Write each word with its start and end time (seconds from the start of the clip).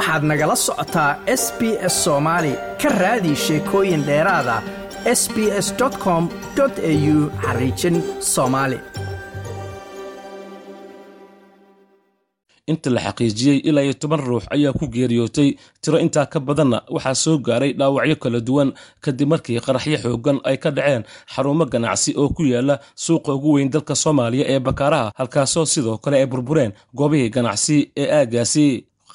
waxaad 0.00 0.22
nagala 0.30 0.56
socotaa 0.56 1.10
s 1.26 1.44
b 1.58 1.76
s 1.92 1.94
soomaali 2.04 2.52
ka 2.82 2.88
raadi 3.00 3.32
sheekooyin 3.44 4.02
dheeraada 4.08 4.56
s 5.04 5.22
b 5.34 5.36
s 5.66 5.68
com 6.04 6.28
au 6.60 7.30
xariijin 7.44 7.96
soomaali 8.32 8.78
inta 12.72 12.90
la 12.94 13.00
xaqiijiyey 13.06 13.58
ilaa 13.68 13.82
iyo 13.84 13.94
toban 14.00 14.20
ruux 14.28 14.44
ayaa 14.54 14.72
ku 14.72 14.86
geeriyootay 14.94 15.48
tiro 15.82 15.98
intaa 16.04 16.26
ka 16.32 16.38
badanna 16.40 16.78
waxaa 16.94 17.14
soo 17.14 17.36
gaaray 17.46 17.72
dhaawacyo 17.78 18.16
kala 18.22 18.40
duwan 18.40 18.70
kadib 19.04 19.28
markii 19.28 19.60
qaraxyo 19.66 19.98
xoogan 20.04 20.38
ay 20.48 20.56
ka 20.62 20.70
dhaceen 20.76 21.02
xarumo 21.34 21.64
ganacsi 21.72 22.10
oo 22.16 22.28
ku 22.36 22.42
yaalla 22.52 22.74
suuqa 23.04 23.30
ugu 23.36 23.52
weyn 23.54 23.70
dalka 23.74 23.94
soomaaliya 23.94 24.44
ee 24.52 24.60
bakaaraha 24.66 25.12
halkaasoo 25.18 25.66
sidoo 25.72 25.98
kale 26.02 26.16
ay 26.22 26.26
burbureen 26.32 26.72
goobihii 26.98 27.30
ganacsi 27.36 27.76
ee 28.02 28.08
aaggaasi 28.18 28.64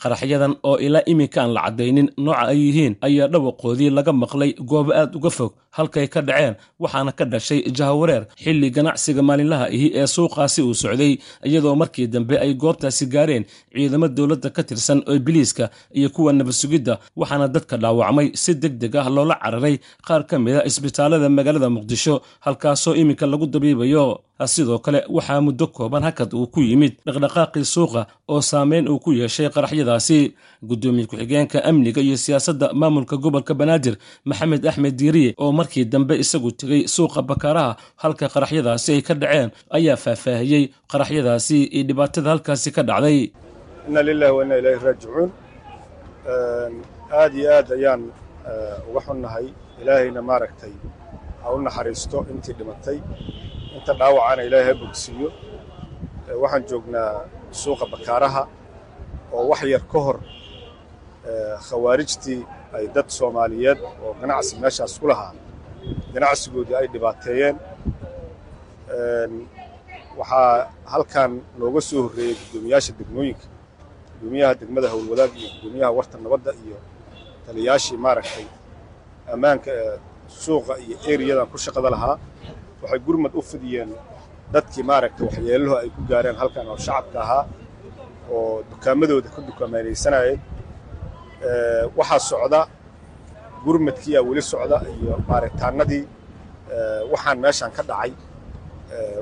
qaraxyadan 0.05 0.53
oo 0.69 0.75
ilaa 0.87 1.03
iminka 1.11 1.39
aan 1.43 1.51
la 1.57 1.61
caddaynin 1.65 2.07
nooca 2.25 2.43
ay 2.53 2.59
yihiin 2.65 2.93
ayaa 3.07 3.27
dhawaqoodii 3.33 3.89
laga 3.97 4.11
maqlay 4.23 4.51
goobo 4.71 4.91
aad 5.01 5.11
uga 5.19 5.29
fog 5.37 5.51
halkay 5.77 6.07
ka 6.13 6.21
dhaceen 6.27 6.55
waxaana 6.83 7.11
ka 7.19 7.25
dhashay 7.31 7.59
jahawareer 7.77 8.23
xilli 8.43 8.69
ganacsiga 8.77 9.21
maalinlaha 9.29 9.65
ihi 9.75 9.87
ee 9.99 10.07
suuqaasi 10.15 10.59
uu 10.67 10.73
socday 10.83 11.13
iyadoo 11.49 11.75
markii 11.81 12.07
dambe 12.13 12.35
ay 12.45 12.53
goobtaasi 12.63 13.05
gaareen 13.15 13.43
ciidamo 13.75 14.07
dowladda 14.17 14.49
ka 14.55 14.61
tirsan 14.69 14.99
oo 15.09 15.19
biliiska 15.25 15.65
iyo 15.99 16.09
kuwa 16.15 16.33
nabadsugidda 16.33 16.93
waxaana 17.19 17.47
dadka 17.55 17.75
dhaawacmay 17.83 18.27
si 18.43 18.51
deg 18.63 18.73
deg 18.81 18.95
ah 19.01 19.09
loola 19.15 19.35
cararay 19.43 19.75
qaar 20.07 20.21
ka 20.29 20.35
mid 20.43 20.55
a 20.55 20.65
isbitaalada 20.69 21.29
magaalada 21.37 21.69
muqdisho 21.75 22.15
halkaasoo 22.45 22.95
iminka 23.01 23.25
lagu 23.31 23.45
dabiibayo. 23.47 24.05
Sidoo 24.53 24.79
kale 24.85 24.99
waxaa 25.15 25.39
muddo 25.45 25.65
kooban 25.75 26.03
hakad 26.07 26.31
uu 26.35 26.47
ku 26.53 26.59
yimid 26.69 26.93
dhaqdhaqaaqii 27.07 27.63
suuqa 27.73 28.01
oo 28.33 28.41
saameyn 28.49 28.83
uu 28.91 28.99
ku 29.03 29.09
yeeshay 29.19 29.47
qaraxyadaasi. 29.55 30.19
Guddoomiye 30.69 31.05
ku-xigeenka 31.07 31.63
amniga 31.69 32.01
iyo 32.01 32.17
siyaasadda 32.17 32.73
maamulka 32.73 33.15
gobolka 33.23 33.53
banaadir 33.59 33.95
maxamed 34.25 34.65
axmed 34.67 34.95
diiriye 34.99 35.31
oo 35.43 35.51
markii 35.65 35.85
dambe 35.85 36.15
isagu 36.23 36.51
tegey 36.51 36.81
suuqa 36.95 37.21
bakaaraha 37.29 37.75
halka 38.03 38.25
qaraxyadaasi 38.33 38.89
ay 38.95 39.01
ka 39.07 39.13
dhaceen 39.21 39.49
ayaa 39.77 39.97
faahfaahiyey. 39.97 40.63
Qaraxyadaasi 40.91 41.57
iyo 41.75 41.83
dhibaatada 41.89 42.29
halkaasi 42.33 42.69
ka 42.75 42.83
dhacday. 42.83 43.31
Inna 43.87 44.01
lilahi 44.03 44.31
wa 44.37 44.43
inna 44.43 44.55
raajicuun. 44.61 45.29
Aad 47.19 47.33
iyo 47.39 47.49
aad 47.57 47.67
ayaan 47.77 48.01
uga 48.89 49.01
xunnahay. 49.07 49.47
Ilaahayna 49.81 50.21
maaragtay 50.21 50.73
ha 51.43 51.47
u 51.55 51.61
naxariisto 51.65 52.17
intii 52.31 52.53
dhimatay. 52.59 52.97
Inta 53.77 53.93
dhaawacana 53.99 54.41
ilaahay 54.47 54.73
ha 54.73 54.79
bogsiiyo. 54.81 55.29
Waxaan 56.41 56.63
joognaa 56.69 57.11
suuqa 57.61 57.85
bakaaraha 57.93 58.43
oo 59.33 59.43
wax 59.49 59.61
yar 59.73 59.83
ka 59.91 59.99
hor 60.05 60.17
khawaarijtii 61.67 62.41
ay 62.77 62.85
dad 62.95 63.07
soomaaliyeed 63.17 63.79
oo 64.05 64.13
ganacsi 64.21 64.53
meeshaas 64.61 64.93
ku 64.99 65.07
lahaa 65.07 65.33
ganacsigoodii 66.13 66.75
ay 66.79 66.87
dhibaateeyeen. 66.93 67.55
Waxaa 70.19 70.71
halkan 70.93 71.31
nooga 71.59 71.81
soo 71.89 72.01
horreeyey 72.05 72.35
guddoomiyaasha 72.41 72.91
degmooyinka. 72.99 73.45
Guddoomiyaha 74.11 74.53
degmada 74.61 74.87
howlwadaag 74.93 75.31
iyo 75.39 75.49
guddoomiyaha 75.53 75.91
warta 75.97 76.15
nabadda 76.23 76.51
iyo 76.65 76.77
taliyaashii 77.45 77.97
maaragtay 78.05 78.45
ammaanka 79.33 79.71
suuqa 80.43 80.73
iyo 80.85 80.95
eriyadan 81.11 81.47
ku 81.51 81.57
shaqada 81.65 81.89
lahaa. 81.95 82.15
Waxay 82.81 82.99
gurmad 83.07 83.33
u 83.39 83.41
fidiyeen 83.51 83.91
dadkii 84.53 84.83
maaragtay 84.91 85.23
waxyeeluhu 85.27 85.75
ay 85.81 85.89
ku 85.95 86.01
gaareen 86.09 86.35
halkan 86.41 86.67
oo 86.71 86.77
shacabka 86.85 87.19
ahaa 87.25 87.43
oo 88.35 88.63
dukaamadooda 88.71 89.29
ka 89.35 89.39
dukaamaysanayay 89.49 90.35
waxaa 91.97 92.19
socda 92.29 92.59
gurmadkiiyaa 93.65 94.23
weli 94.29 94.41
socda 94.51 94.77
iyo 94.99 95.13
baaritaanadii 95.27 96.03
waxaan 97.11 97.37
meeshaan 97.43 97.71
ka 97.77 97.83
dhacay 97.89 98.11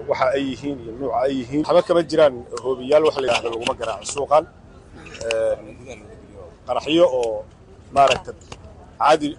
waxa 0.10 0.26
ay 0.38 0.44
yihiin 0.52 0.78
iyo 0.84 0.92
nuuca 1.00 1.16
ay 1.26 1.32
yihiin. 1.40 1.64
Waxba 1.68 1.82
kama 1.88 2.02
jiraan 2.12 2.36
hoobiyaal 2.64 3.04
wax 3.08 3.16
la 3.22 3.26
yidhahdo 3.28 3.50
laguma 3.54 3.74
garaaco 3.80 4.06
suuqan 4.16 4.44
qaraxyo 6.68 7.06
oo 7.20 7.38
maaragtay 7.96 8.36
caadi 9.00 9.30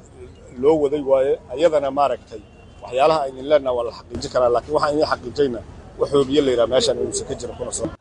loo 0.63 0.77
waday 0.83 1.03
waaye 1.11 1.33
ayadana 1.55 1.89
maaragtay 1.99 2.43
waxyaalaha 2.83 3.19
aynin 3.27 3.47
leenaha 3.51 3.75
waa 3.79 3.85
la 3.89 3.93
xaqiijin 3.99 4.31
karaa 4.35 4.51
laakiin 4.55 4.75
waxaan 4.77 4.95
idin 4.97 5.07
xaqiijayna 5.13 5.61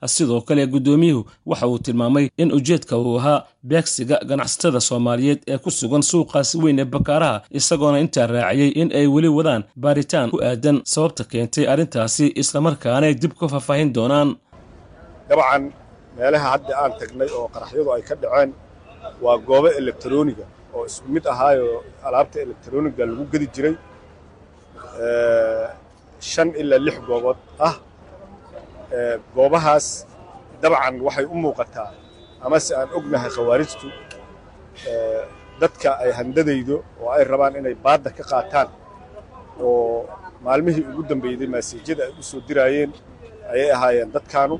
sidoo 0.05 0.41
kale 0.41 0.67
guddoomiyuhu 0.67 1.25
waxa 1.45 1.67
uu 1.67 1.79
tilmaamay 1.79 2.29
in 2.37 2.51
ujeedka 2.51 2.97
uu 2.97 3.17
ahaa 3.19 3.43
beegsiga 3.63 4.19
ganacsatada 4.29 4.79
soomaaliyeed 4.81 5.39
ee 5.47 5.57
ku 5.57 5.71
sugan 5.71 6.01
suuqaasi 6.01 6.57
weyn 6.63 6.79
ee 6.79 6.85
bakaaraha 6.85 7.41
isagoona 7.59 7.99
intaa 7.99 8.27
raaciyey 8.27 8.69
in 8.81 8.89
ay 8.99 9.07
weli 9.07 9.27
wadaan 9.27 9.63
baaritaan 9.83 10.29
ku 10.31 10.37
aadan 10.49 10.81
sababta 10.93 11.23
keentay 11.31 11.65
arrintaasi 11.73 12.25
islamarkaanay 12.41 13.13
dib 13.21 13.33
ka 13.39 13.47
faahfaahin 13.53 13.93
doonaan. 13.97 14.29
Dabcan 15.29 15.63
meelaha 16.17 16.47
hadda 16.53 16.73
aan 16.83 16.91
tagnay 16.99 17.29
oo 17.37 17.47
qaraxyadu 17.53 17.89
ay 17.95 18.01
ka 18.09 18.15
dhaceen 18.21 18.49
waa 19.23 19.37
goobo 19.47 19.67
elektroniga 19.81 20.45
oo 20.75 20.85
isku 20.89 21.07
mid 21.15 21.25
ahaayoo 21.33 21.77
alaabta 22.07 22.37
elektroniga 22.45 23.05
lagu 23.05 23.25
gedi 23.31 23.47
jiray 23.55 23.75
shan 26.31 26.49
ilaa 26.61 26.81
lix 26.87 26.97
goobood 27.07 27.37
ah 27.67 27.75
goobahaas 29.35 29.87
dabcan 30.61 30.95
waxay 31.05 31.25
u 31.33 31.35
muuqataa 31.45 31.89
amase 32.45 32.71
aan 32.79 32.89
ognahay 32.97 33.31
khawaarijtu 33.35 33.87
dadka 35.61 35.89
ay 36.03 36.11
handadaydo 36.19 36.75
oo 37.01 37.09
ay 37.15 37.23
rabaan 37.31 37.53
inay 37.59 37.75
baadda 37.85 38.09
ka 38.17 38.23
qaataan 38.31 38.69
oo 39.65 40.05
maalmihii 40.45 40.85
ugu 40.91 41.01
dambeeyday 41.09 41.49
maasiijyada 41.55 42.01
ay 42.07 42.13
u 42.19 42.23
soo 42.29 42.41
diraayeen 42.47 42.91
ayay 43.53 43.69
ahaayeen 43.75 44.09
dadkaanu 44.15 44.55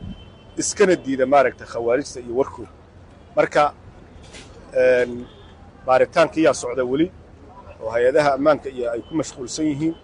iskana 0.62 0.95
diida 1.06 1.25
maaragta 1.34 1.66
khawaarijta 1.74 2.19
iyo 2.25 2.34
warkooda. 2.40 2.72
Marka 3.38 3.63
baaritaankiyaa 5.88 6.53
socda 6.62 6.84
weli 6.91 7.07
oo 7.84 7.90
hay'adaha 7.95 8.30
ammaanka 8.38 8.68
iyo 8.78 8.85
ay 8.94 9.01
ku 9.07 9.13
mashquulsan 9.19 9.66
yihiin 9.72 9.95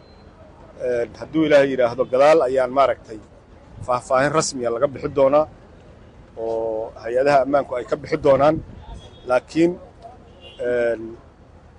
hadduu 1.20 1.44
ilaahay 1.48 1.70
yidhaahdo 1.74 2.04
gadaal 2.14 2.40
ayaan 2.48 2.72
maaragtay 2.78 3.20
faahfaahin 3.86 4.32
rasmiya 4.40 4.70
laga 4.76 4.88
bixi 4.94 5.10
doonaa 5.20 5.46
oo 6.38 6.92
hay'adaha 7.04 7.38
ammaanku 7.46 7.72
ay 7.78 7.86
ka 7.90 7.96
bixi 8.02 8.18
doonaan. 8.26 8.56
Laakiin 9.30 9.72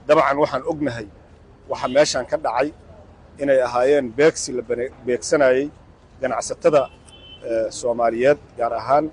dabcan 0.09 0.37
waxaan 0.43 0.63
ognahay 0.73 1.07
waxa 1.71 1.87
meeshaan 1.97 2.27
ka 2.31 2.37
dhacay 2.45 2.69
inay 3.43 3.59
ahaayeen 3.67 4.07
beegsi 4.19 4.51
la 4.57 4.63
beegsanayey 5.07 5.65
ganacsatada 6.21 6.83
soomaaliyeed 7.79 8.39
gaar 8.59 8.73
ahaan 8.81 9.05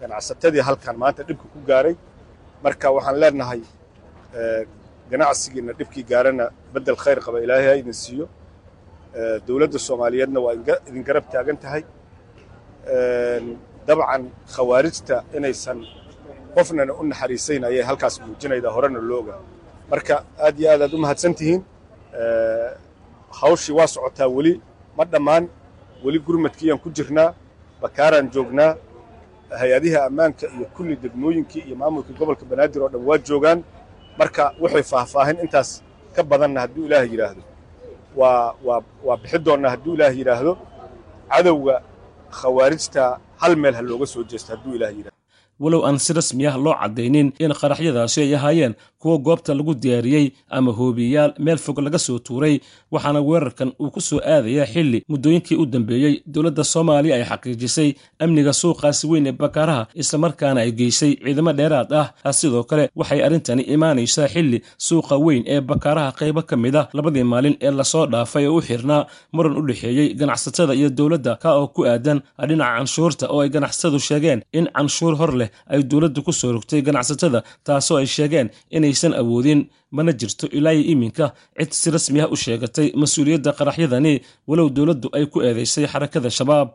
ganacsatadii 0.00 0.62
halkan 0.68 0.96
maanta 1.02 1.22
dhibka 1.28 1.46
ku 1.54 1.60
gaaray. 1.70 1.94
Marka 2.64 2.86
waxaan 2.96 3.16
leenahay 3.22 3.62
ganacsigiina 5.10 5.72
dhibkii 5.78 6.04
gaarana 6.10 6.44
beddel 6.74 6.96
khayr 7.04 7.18
qaba 7.24 7.38
ilaahay 7.44 7.66
ha 7.70 7.74
idin 7.82 7.96
siiyo 8.02 8.26
dowladda 9.46 9.78
soomaaliyeedna 9.86 10.38
waa 10.44 10.54
idin 10.88 11.02
garab 11.08 11.24
taagan 11.32 11.56
tahay. 11.64 11.82
Dabcan 13.86 14.22
khawaarijta 14.54 15.16
inaysan 15.36 15.78
qofnana 16.54 16.92
u 17.00 17.02
naxariisayn 17.10 17.62
ayay 17.68 17.82
halkaas 17.90 18.14
muujinaydaa 18.26 18.72
horena 18.76 19.00
loo 19.08 19.18
ogaa 19.22 19.40
marka 19.90 20.14
aad 20.46 20.56
iyo 20.60 20.68
aad 20.72 20.82
aad 20.86 20.92
u 20.96 20.98
mahadsan 21.04 21.32
tihiin 21.38 21.62
hawshii 23.40 23.74
waa 23.78 23.86
socotaa 23.94 24.28
weli 24.36 24.52
ma 24.96 25.04
dhammaan. 25.12 25.44
Weli 26.04 26.18
gurmadkiiyaan 26.26 26.80
ku 26.84 26.88
jirnaa 26.96 27.34
bakaaraan 27.82 28.26
joognaa. 28.34 28.72
Hay'adiha 29.60 30.00
ammaanka 30.08 30.46
iyo 30.56 30.66
kulli 30.76 30.94
degmooyinkii 31.02 31.62
iyo 31.66 31.76
maamulkii 31.82 32.14
gobolka 32.18 32.44
banaadir 32.50 32.82
oo 32.82 32.88
dhan 32.92 33.02
waa 33.08 33.18
joogaan. 33.28 33.58
Marka 34.18 34.42
waxay 34.62 34.82
faahfaahin 34.92 35.36
intaas 35.44 35.70
ka 36.14 36.22
badanna 36.30 36.60
hadduu 36.64 36.84
ilaah 36.86 37.04
yidhaahdo 37.12 37.42
waa 38.18 38.54
waa 38.66 38.80
waa 39.06 39.16
bixi 39.22 39.38
doonnaa 39.46 39.70
hadduu 39.74 39.94
ilaah 39.96 40.12
yidhaahdo 40.20 40.52
cadowga 41.32 41.74
khawaarijta 42.38 43.04
hal 43.42 43.52
meel 43.62 43.74
ha 43.78 43.82
looga 43.90 44.06
soo 44.12 44.22
jeesto 44.30 44.48
hadduu 44.54 44.74
ilaah 44.78 44.92
yidhahdo 44.98 45.18
walow 45.62 45.80
aan 45.86 45.98
si 46.04 46.12
rasmi 46.18 46.44
ah 46.50 46.56
loo 46.64 46.74
caddaynin 46.82 47.28
in 47.44 47.52
qaraxyadaasi 47.60 48.18
ay 48.26 48.34
ahaayeen 48.38 48.74
kuwo 49.02 49.18
goobta 49.26 49.54
lagu 49.58 49.74
diyaariyey 49.82 50.26
ama 50.56 50.72
hoobiyayaal 50.78 51.32
meel 51.44 51.58
fog 51.64 51.78
laga 51.86 51.98
soo 52.06 52.18
tuuray 52.26 52.54
waxaana 52.92 53.20
weerarkan 53.28 53.70
uu 53.82 53.90
ku 53.94 54.00
soo 54.00 54.20
aadayaa 54.34 54.66
xilli 54.72 54.98
muddooyinkii 55.08 55.56
u 55.62 55.66
dambeeyey. 55.66 56.14
Dowladda 56.34 56.64
soomaaliya 56.72 57.14
ay 57.16 57.24
xaqiijisay 57.30 57.88
amniga 58.24 58.52
suuqaasi 58.60 59.04
weyn 59.10 59.26
ee 59.26 59.32
bakaaraha 59.32 59.86
islamarkaana 60.02 60.60
ay 60.64 60.72
geysay 60.72 61.12
ciidamo 61.24 61.52
dheeraad 61.58 61.92
ah. 62.00 62.06
Sidoo 62.38 62.64
kale 62.70 62.84
waxay 62.96 63.20
arrintani 63.26 63.62
imaanaysaa 63.74 64.28
xilli 64.34 64.58
suuqa 64.86 65.16
weyn 65.26 65.42
ee 65.54 65.60
bakaaraha 65.60 66.12
qaybo 66.20 66.42
ka 66.50 66.56
mid 66.56 66.76
ah 66.76 66.86
labadii 66.96 67.24
maalin 67.32 67.56
ee 67.66 67.70
la 67.70 67.84
soo 67.92 68.06
dhaafay 68.12 68.46
oo 68.46 68.56
u 68.58 68.62
xirnaa 68.68 69.06
muran 69.32 69.56
u 69.58 69.62
dhexeeyey 69.68 70.14
ganacsatada 70.20 70.74
iyo 70.74 70.88
dowladda 70.98 71.32
ka 71.42 71.48
oo 71.60 71.66
ku 71.74 71.80
aadan 71.92 72.18
dhinaca 72.48 72.76
canshuurta 72.78 73.24
oo 73.32 73.40
ay 73.44 73.48
ganacsatadu 73.54 73.98
sheegeen 74.08 74.40
in 74.58 74.66
canshuur 74.76 75.14
hor 75.20 75.32
leh 75.40 75.48
ay 75.72 75.82
dowladdu 75.90 76.20
ku 76.26 76.32
soo 76.32 76.52
rogtay 76.52 76.82
ganacsatada 76.82 77.42
taasoo 77.66 77.96
ay 78.00 78.06
sheegeen 78.06 78.48
inaysan 78.90 79.14
awoodin 79.22 79.60
mana 79.96 80.12
jirto 80.20 80.46
ilaa 80.58 80.72
iminka. 80.92 81.26
Cid 81.58 81.70
si 81.80 81.88
rasmi 81.94 82.18
ah 82.24 82.28
u 82.34 82.36
sheegatay 82.42 82.86
mas'uuliyadda 83.02 83.50
qaraxyadani 83.58 84.14
walow 84.48 84.68
dowladdu 84.76 85.08
ay 85.16 85.24
ku 85.32 85.38
eedaysay 85.46 85.86
xarakada 85.92 86.30
shabaab 86.38 86.68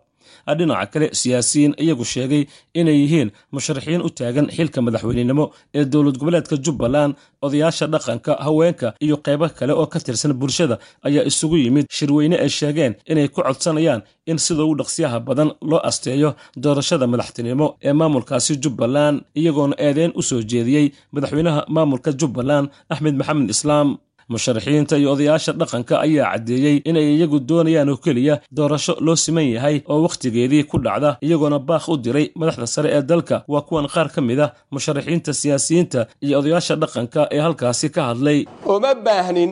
dhinaca 0.60 0.86
kale 0.94 1.08
siyaasiyiin 1.20 1.74
iyagu 1.84 2.06
sheegay 2.14 2.44
inay 2.80 2.98
yihiin 3.04 3.30
musharaxiin 3.56 4.02
u 4.08 4.10
taagan 4.18 4.48
xilka 4.56 4.80
madaxweynenimo 4.86 5.46
ee 5.78 5.86
dowlad 5.94 6.18
goboleedka 6.22 6.56
jubbaland. 6.66 7.14
Odayaasha 7.46 7.86
dhaqanka 7.94 8.32
haweenka 8.46 8.88
iyo 9.06 9.16
qaybo 9.26 9.46
kale 9.58 9.74
oo 9.74 9.86
ka 9.94 10.00
tirsan 10.06 10.34
bulshada 10.42 10.76
ayaa 11.08 11.24
isugu 11.30 11.58
yimid 11.64 11.86
shirweyne 11.98 12.36
ay 12.44 12.50
sheegeen 12.50 12.94
inay 13.12 13.28
ku 13.34 13.42
codsanayaan 13.48 14.02
in 14.32 14.38
sida 14.46 14.64
ugu 14.66 14.76
dhaqsiyaha 14.82 15.18
badan 15.28 15.50
loo 15.70 15.82
asteeyo 15.90 16.30
doorashada 16.64 17.06
madaxtinimo 17.14 17.68
ee 17.88 17.94
maamulkaasi 18.00 18.54
jubbaland 18.64 19.18
iyagoona 19.40 19.76
eedeyn 19.86 20.12
u 20.20 20.22
soo 20.30 20.42
jeediyey 20.52 20.86
madaxweynaha 21.16 21.62
maamulka 21.76 22.10
jubbaland 22.22 22.68
axmed 22.94 23.16
maxamed 23.20 23.50
islaam 23.56 23.88
musharaxiinta 24.32 24.96
iyo 25.02 25.10
odayaasha 25.16 25.52
dhaqanka 25.60 25.96
ayaa 26.06 26.30
caddeeyey 26.34 26.78
inay 26.90 27.08
iyagu 27.16 27.38
doonayaan 27.50 27.90
oo 27.94 27.98
keliya 28.06 28.36
doorasho 28.58 28.94
loo 29.06 29.16
siman 29.24 29.48
yahay 29.56 29.78
oo 29.92 30.00
wakhtigeedii 30.06 30.64
ku 30.72 30.78
dhacda 30.86 31.10
iyagoona 31.26 31.60
baaq 31.70 31.86
u 31.94 31.98
diray 32.06 32.28
madaxda 32.40 32.68
sare 32.76 32.90
ee 32.98 33.02
dalka. 33.12 33.38
Waa 33.54 33.62
kuwan 33.68 33.88
qaar 33.94 34.08
ka 34.16 34.22
mid 34.22 34.40
ah 34.46 34.50
musharaxiinta 34.74 35.32
siyaasiyiinta 35.42 36.00
iyo 36.26 36.36
odayaasha 36.40 36.76
dhaqanka 36.82 37.22
ee 37.36 37.42
halkaasi 37.46 37.88
ka 37.96 38.02
hadlay. 38.10 38.40
Uma 38.76 38.92
baahnin 39.06 39.52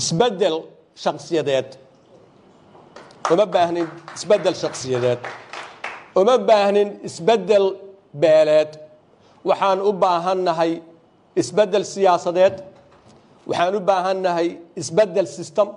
isbeddel 0.00 0.56
shakhsiyadeed. 1.04 1.68
Uma 3.32 3.46
baahnin 3.54 3.86
isbeddel 4.16 4.54
shakhsiyadeed. 4.62 5.20
Uma 6.20 6.34
baahnin 6.48 6.88
isbeddel 7.08 7.66
beeleed. 8.22 8.70
Waxaan 9.48 9.78
u 9.88 9.90
baahannahay 10.02 10.72
isbeddel 11.40 11.84
siyaasadeed 11.94 12.54
waxaan 13.48 13.74
u 13.74 13.80
baahannahay 13.90 14.48
isbeddel 14.80 15.26
system. 15.36 15.68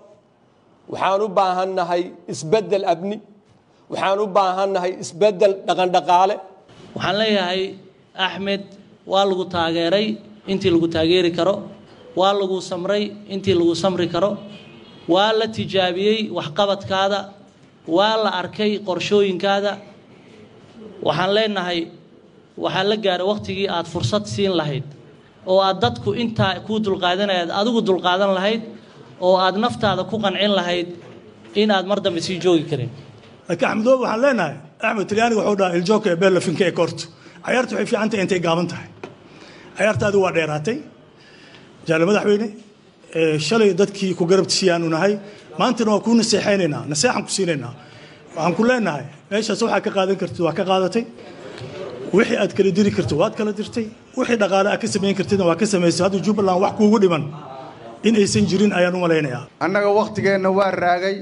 Waxaan 0.92 1.22
u 1.22 1.28
baahannahay 1.40 2.04
isbeddel 2.34 2.84
abni. 2.94 3.18
Waxaan 3.92 4.20
u 4.20 4.28
baahannahay 4.38 4.92
isbeddel 5.04 5.54
dhaqandhaqaale. 5.68 6.36
Waxaan 6.96 7.16
leeyahay 7.22 7.62
axmed 8.26 8.64
waa 9.12 9.26
lagu 9.30 9.46
taageeray 9.56 10.08
intii 10.52 10.72
lagu 10.76 10.88
taageeri 10.96 11.32
karo. 11.38 11.56
Waa 12.20 12.34
lagu 12.40 12.58
samray 12.70 13.04
intii 13.34 13.56
lagu 13.60 13.74
samri 13.84 14.08
karo. 14.14 14.32
Waa 15.14 15.32
la 15.40 15.46
tijaabiyey 15.56 16.20
waxqabadkaada. 16.38 17.20
Waa 17.96 18.16
la 18.24 18.30
arkay 18.42 18.72
qorshooyinkaada. 18.88 19.72
Waxaan 21.06 21.32
leenahay 21.38 21.80
waxaa 22.64 22.84
la 22.90 22.96
gaaray 23.06 23.26
wakhtigii 23.32 23.68
aad 23.76 23.88
fursad 23.94 24.26
siin 24.34 24.54
lahayd 24.60 24.84
oo 25.52 25.60
aad 25.68 25.78
dadku 25.84 26.10
intaa 26.24 26.52
kuu 26.68 26.78
dulqaadanayaad 26.86 27.50
adigu 27.60 27.80
dulqaadan 27.90 28.32
lahayd 28.38 28.62
oo 29.26 29.36
aad 29.46 29.56
naftaada 29.64 30.04
ku 30.12 30.16
qancin 30.24 30.52
lahayd 30.60 30.88
in 31.62 31.70
aad 31.76 31.86
mar 31.92 32.00
dambe 32.06 32.22
sii 32.28 32.38
joogi 32.46 32.66
karin. 32.72 32.90
Laakiin 33.48 33.68
axmedoobe 33.72 34.02
waxaan 34.06 34.22
leenahay 34.26 34.56
axmed 34.88 35.06
talyaaniga 35.10 35.42
wuxuu 35.42 35.58
dhaha 35.62 35.72
iljoka 35.80 36.08
ee 36.14 36.18
beellafinka 36.22 36.64
ee 36.70 36.74
koorto 36.80 37.04
cayaartu 37.46 37.72
waxay 37.76 37.88
fiican 37.92 38.10
tahay 38.12 38.24
intay 38.26 38.40
gaaban 38.48 38.68
tahay. 38.72 38.88
Cayaartaadi 39.78 40.18
waa 40.24 40.32
dheeraatay. 40.38 40.78
Jaale 41.88 42.04
madaxweyne 42.10 42.48
shalay 43.48 43.70
dadkii 43.82 44.12
ku 44.20 44.24
garabtisiyaanu 44.32 44.88
nahay. 44.96 45.14
Maantana 45.60 45.90
waa 45.94 46.04
kuu 46.06 46.16
naseexaynaynaa 46.20 46.84
naseexaan 46.92 47.24
ku 47.28 47.32
siinaynaa. 47.38 47.74
Waxaan 48.36 48.54
ku 48.58 48.64
leenahay 48.70 49.06
meeshaas 49.32 49.62
waxaa 49.66 49.82
ka 49.86 49.92
qaadan 49.98 50.16
kartid 50.22 50.42
waa 50.48 50.54
ka 50.60 50.64
qaadatay 50.72 51.04
wixii 52.14 52.38
aad 52.38 52.54
kala 52.58 52.72
diri 52.72 52.92
karto 52.92 53.16
waad 53.18 53.36
kala 53.36 53.52
dirtay. 53.54 53.88
Wixii 54.18 54.38
dhaqaale 54.42 54.70
aad 54.74 54.82
ka 54.82 54.88
samayn 54.88 55.16
kartidna 55.16 55.46
waa 55.46 55.56
ka 55.56 55.66
samaysay 55.66 56.04
hadda 56.06 56.20
jubbaland 56.26 56.62
wax 56.62 56.74
kuugu 56.78 57.00
dhiman 57.00 57.24
in 58.04 58.16
aysan 58.16 58.46
jirin 58.50 58.74
ayaan 58.74 58.96
u 58.96 59.00
malaynayaa. 59.00 59.48
Annaga 59.60 59.90
wakhtigeenna 60.00 60.50
waa 60.52 60.72
raagay. 60.72 61.16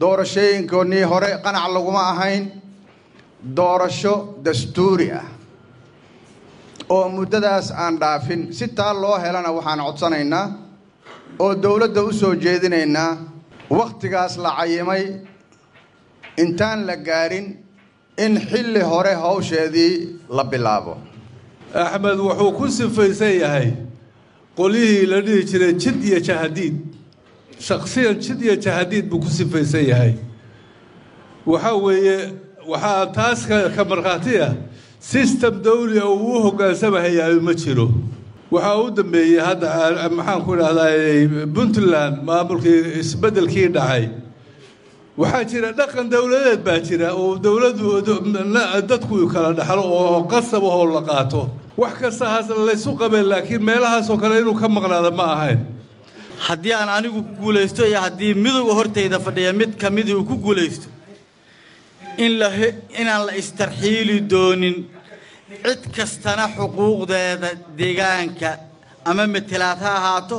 Doorashooyinkoonnii 0.00 1.02
hore 1.12 1.30
qanac 1.44 1.68
laguma 1.74 2.02
ahayn. 2.12 2.50
Doorasho 3.56 4.14
dastuuri 4.44 5.10
ah. 5.12 5.24
Oo 6.88 7.08
muddadaas 7.08 7.70
aan 7.70 7.98
dhaafin. 8.00 8.52
Si 8.52 8.68
taa 8.68 8.92
loo 8.94 9.18
helana 9.18 9.50
waxaan 9.52 9.80
codsanaynaa. 9.86 10.46
Oo 11.38 11.54
dowladda 11.54 12.02
u 12.02 12.12
soo 12.12 12.34
jeedinaynaa. 12.34 13.18
Wakhtigaas 13.70 14.36
la 14.36 14.50
cayimay. 14.58 15.04
Intaan 16.36 16.86
la 16.86 16.96
gaarin 16.96 17.46
in 18.18 18.38
xilli 18.38 18.80
hore 18.80 19.14
hawsheedii 19.14 20.18
la 20.30 20.44
bilaabo. 20.44 20.96
Axmed 21.74 22.18
wuxuu 22.18 22.52
ku 22.56 22.68
sifaysan 22.68 23.34
yahay 23.40 23.72
qolyihii 24.56 25.06
la 25.06 25.20
dhihi 25.20 25.44
jiray 25.50 25.72
jid 25.74 26.04
iyo 26.04 26.20
jahadiid. 26.20 26.74
Shakhsiyan 27.58 28.20
jid 28.20 28.40
iyo 28.42 28.56
jahadiid 28.56 29.08
buu 29.10 29.18
ku 29.20 29.26
sifaysan 29.28 29.84
yahay. 29.86 30.14
Waxaa 31.46 31.74
weeye 31.74 32.32
waxaa 32.68 33.12
taas 33.12 33.46
ka 33.46 33.84
markhaati 33.84 34.38
ah 34.40 34.54
sistem 35.00 35.60
dawli 35.62 35.98
oo 36.00 36.14
uu 36.14 36.38
u 36.38 36.42
hoggaansamahayaayo 36.46 37.40
ma 37.42 37.52
jiro. 37.54 37.90
Waxaa 38.50 38.78
u 38.82 38.90
dambeeyey 38.90 39.40
hadda 39.42 40.08
maxaan 40.14 40.42
ku 40.46 40.54
idhahdaa 40.54 41.50
puntland 41.54 42.22
maamulkii 42.24 43.00
isbeddelkii 43.02 43.68
dhacay 43.74 44.08
waxaa 45.20 45.44
jira 45.50 45.68
dhaqan 45.78 46.06
dowladeed 46.14 46.60
baa 46.66 46.80
jira 46.88 47.08
oo 47.20 47.36
dowladdu 47.44 47.86
dadku 48.90 49.14
kala 49.32 49.50
dhaxlo 49.58 49.82
oo 49.98 50.18
qasab 50.32 50.62
ahoo 50.70 50.86
la 50.96 51.02
qaato. 51.08 51.42
Wax 51.80 51.94
kasta 52.00 52.24
haas 52.34 52.48
laysu 52.68 52.90
qabeen 53.00 53.26
laakiin 53.32 53.62
meelahaasoo 53.68 54.18
kale 54.22 54.34
inuu 54.42 54.54
ka 54.60 54.66
maqnaada 54.76 55.10
ma 55.18 55.24
ahayn. 55.34 55.60
Haddii 56.46 56.72
aan 56.80 56.88
anigu 56.96 57.20
guulaysto 57.42 57.82
iyo 57.90 57.98
haddii 58.06 58.34
midowga 58.44 58.72
hortayda 58.78 59.18
fadhiya 59.26 59.52
mid 59.60 59.70
ka 59.80 59.90
midii 59.96 60.14
uu 60.18 60.24
ku 60.30 60.34
guulaysto 60.44 60.88
in 62.24 62.32
la 62.40 62.48
inaan 63.00 63.22
la 63.26 63.32
istarxiili 63.42 64.16
doonin 64.32 64.76
cid 65.64 65.82
kastana 65.96 66.44
xuquuqdeeda 66.56 67.48
deegaanka 67.78 68.50
ama 69.08 69.26
matelaad 69.34 69.78
ha 69.86 69.92
ahaato 70.00 70.38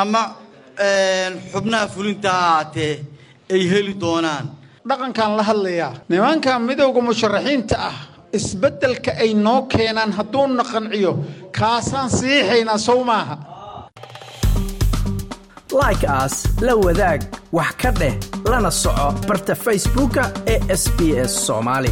ama 0.00 0.22
xubnaha 1.52 1.86
fulinta 1.94 2.28
ha 2.30 2.40
ahaatee 2.50 2.94
ay 3.54 3.62
heli 3.72 3.94
doonaan. 4.00 4.46
Dhaqankaan 4.88 5.36
la 5.36 5.42
hadlayaa. 5.42 5.92
Nimanka 6.08 6.58
midowga 6.58 7.00
musharaxiinta 7.08 7.76
ah 7.88 7.96
isbeddelka 8.38 9.12
ay 9.22 9.34
noo 9.34 9.62
keenaan 9.72 10.12
hadduuna 10.18 10.64
qanciyo 10.72 11.12
kaasaan 11.58 12.10
siixaynaa 12.18 12.78
sow 12.78 13.00
maaha. 13.10 13.36
Like 15.80 16.06
aas 16.08 16.34
la 16.66 16.74
wadaag 16.84 17.20
wax 17.52 17.72
ka 17.82 17.90
dheh 18.00 18.14
lana 18.50 18.70
soco 18.70 19.06
barta 19.28 19.54
facebooka 19.64 20.22
ee 20.52 20.58
sb 20.82 20.98
s 21.30 21.32
soomaali 21.46 21.90